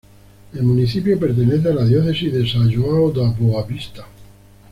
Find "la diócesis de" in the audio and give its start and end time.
1.75-2.39